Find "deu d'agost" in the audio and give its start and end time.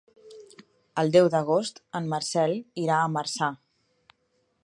1.15-1.77